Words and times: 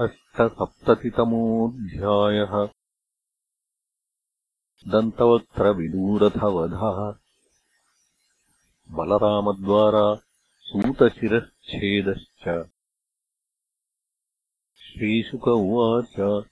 अष्टसप्ततितमोऽध्यायः 0.00 2.68
दन्तवक्त्रविदूरथवधः। 4.88 7.14
बलरामद्वारा 8.96 10.20
सूतशिरश्छेदश्च 10.60 12.70
श्रीशुक 14.76 15.48
उवाच। 15.48 16.44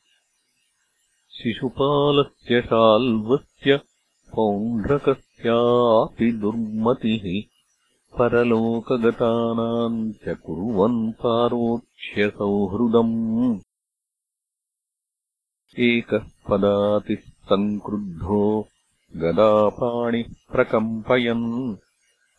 शिशुपालस्य 1.33 2.63
शाल्वस्य 2.63 3.81
पौण्ड्रकस्यापि 4.35 6.33
दुर्मतिः 6.33 7.56
परलोकगतानाम् 8.19 9.99
च 10.23 10.25
कुर्वन् 10.45 11.01
पारोक्ष्यसौहृदम् 11.23 13.17
एकः 15.89 16.25
पदातिः 16.49 17.23
सङ्क्रुद्धो 17.51 18.43
गदापाणिः 19.23 20.29
प्रकम्पयन् 20.53 21.47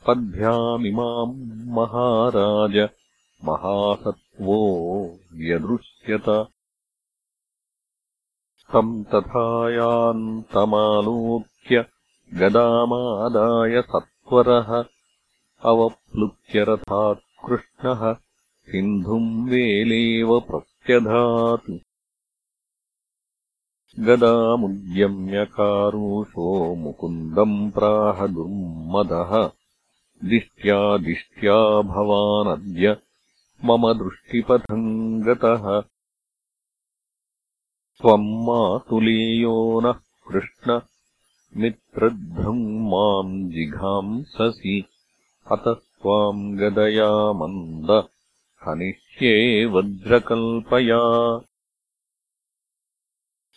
पद्भ्यामिमाम् 0.07 1.37
महाराज 1.77 2.75
महासत्त्वो 3.45 4.59
व्यदृश्यत। 5.39 6.27
तम् 8.73 8.93
तथायान्तमालोक्य 9.11 11.75
गदामादाय 12.39 13.75
सत्वरः 13.91 14.69
अवप्लुत्यरथात् 15.63 17.47
कृष्णः 17.47 18.15
सिन्धुम् 18.61 19.49
वेलेव 19.49 20.39
प्रत्यधात्। 20.39 21.79
गदामुद्यम्यकारुषो 23.99 26.75
मुकुन्दम् 26.75 27.71
प्राह 27.71 28.27
दुर्मदः। 28.27 29.51
दिष्ट्या 30.29 30.97
दिष्ट्या 30.97 31.81
भवानद्य 31.81 32.97
मम 33.65 33.93
दृष्टिपथम् 33.93 35.23
गतः। 35.23 35.83
त्वम् 38.01 38.21
मातुलेयो 38.21 39.79
नः 39.79 39.95
कृष्ण। 40.27 40.81
मित्रध्वम् 41.57 42.89
माम् 42.89 43.51
जिघांससि 43.51 44.85
अतः 45.51 45.73
त्वाम् 45.73 46.57
गदया 46.57 47.33
मन्द 47.33 48.07
हनिष्ये 48.65 49.65
वज्रकल्पया। 49.65 50.99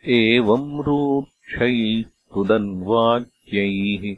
एवम् 0.04 0.82
रूक्षैः 0.82 2.08
सुदन्वाक्यैः 2.08 4.16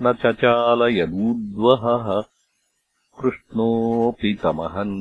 न 0.02 0.12
चचालयदूद्वहः 0.22 2.06
कृष्णोऽपि 3.20 4.32
तमहन् 4.42 4.98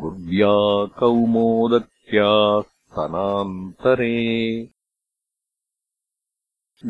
गुर्व्या 0.00 0.54
कौमोदत्या 0.98 2.30
स्तनान्तरे 2.62 4.14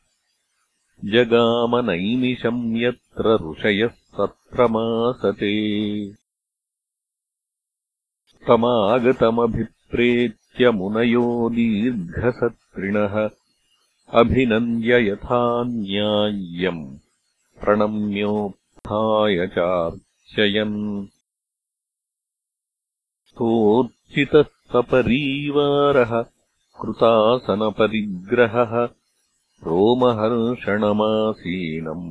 जगामनैमिषम् 1.05 2.77
यत्र 2.77 3.51
ऋषयः 3.51 4.04
सत्रमासते 4.17 5.53
तमागतमभिप्रेत्य 8.47 10.71
मुनयो 10.71 11.49
दीर्घसत्रिणः 11.49 13.15
अभिनन्द्य 14.19 14.99
यथा 15.09 15.41
न्याय्यम् 15.67 16.83
प्रणम्योत्थाय 17.61 19.37
चार्चयन्। 19.47 20.77
सोऽर्चितः 23.35 24.45
सपरीवारः 24.73 26.13
कृतासनपरिग्रहः 26.81 28.73
रोमहर्षणमासीनम् 29.67 32.07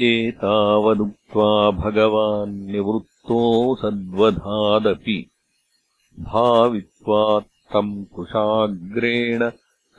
एतावदुक्त्वा 0.00 1.70
भगवान् 1.70 2.66
निवृत्तो 2.66 3.13
सद्वधादपि 3.30 5.30
भावित्वा 6.20 7.40
तम् 7.40 8.04
कुशाग्रेण 8.04 9.50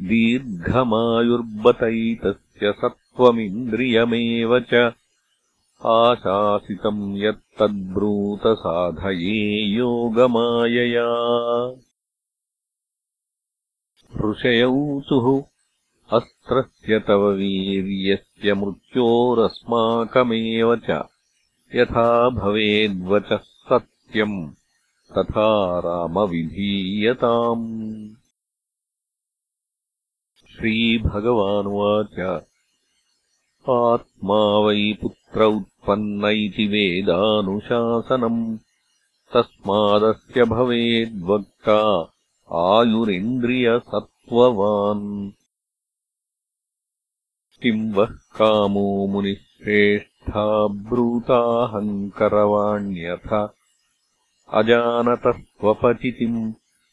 दीर्घमायुर्बतैतस्य 0.01 2.73
सत्त्वमिन्द्रियमेव 2.73 4.61
च 4.61 4.93
आशासितम् 5.87 7.19
यत्तद्ब्रूतसाधये 7.19 9.63
योगमायया। 9.63 11.07
ऋषयौचुः 14.31 15.45
अस्त्रस्य 16.13 16.99
तव 16.99 17.27
वीर्यस्य 17.27 18.55
मृत्योरस्माकमेव 18.55 20.77
च। 20.77 21.03
यथा 21.75 22.29
भवेद्वचः 22.29 23.37
सत्यम् 23.37 24.51
तथा 25.19 25.79
रामविधीयताम्। 25.79 28.11
श्रीभगवानुवाच। 30.51 32.43
आत्मा 33.71 34.35
वै 34.35 34.99
पुत्र 35.03 35.45
उत्पन्न 35.45 36.25
इति 36.25 36.67
वेदानुशासनम्। 36.67 38.59
तस्मादस्य 39.35 40.45
भवेद्वक्ता 40.45 42.13
आयुरिन्द्रियसत्त्ववान्। 42.53 45.31
किम् 47.63 47.95
वः 47.95 48.07
कामो 48.07 49.07
मुनिश्रेष्ठा 49.07 50.67
ब्रूताहङ्करवाण्यथ 50.67 53.64
अजानतस्त्वपचितिम् 54.49 56.53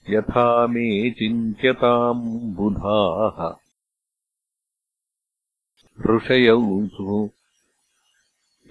यथा 0.09 0.67
मे 0.67 1.11
चिन्त्यताम् 1.11 2.55
बुधाः। 2.55 3.55
ऋषयौषु 6.15 7.29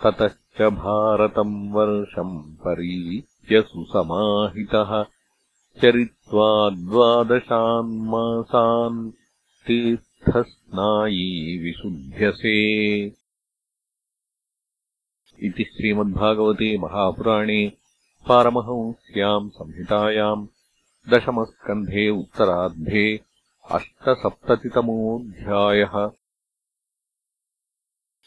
ततश्च 0.04 0.62
भारतम् 0.62 1.72
वर्षम् 1.72 2.54
परीत्य 2.54 3.62
सुसमाहितः। 3.62 5.04
चरित्वा 5.82 6.70
द्वादशान्मासान् 6.70 9.12
तीर्थस्नायी 9.66 11.62
विशुध्यसे 11.62 12.56
इति 15.46 15.64
श्रीमद्भागवते 15.74 16.68
महापुराणे 16.84 17.60
पारमहंस्याम् 18.28 19.50
संहितायाम् 19.58 20.46
दशमस्कन्धे 21.06 22.04
उत्तरार्धे 22.20 23.04
अष्टसप्ततितमोऽध्यायः 23.78 25.94